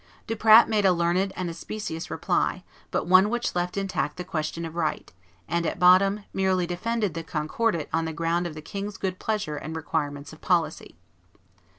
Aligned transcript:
Duprat 0.25 0.67
made 0.67 0.83
a 0.83 0.93
learned 0.93 1.31
and 1.35 1.55
specious 1.55 2.09
reply, 2.09 2.63
but 2.89 3.05
one 3.05 3.29
which 3.29 3.53
left 3.53 3.77
intact 3.77 4.17
the 4.17 4.23
question 4.23 4.65
of 4.65 4.75
right, 4.75 5.13
and, 5.47 5.63
at 5.63 5.77
bottom, 5.77 6.23
merely 6.33 6.65
defended 6.65 7.13
the 7.13 7.21
Concordat 7.23 7.87
on 7.93 8.05
the 8.05 8.11
ground 8.11 8.47
of 8.47 8.55
the 8.55 8.63
king's 8.63 8.97
good 8.97 9.19
pleasure 9.19 9.57
and 9.57 9.75
requirements 9.75 10.33
of 10.33 10.41
policy. 10.41 10.97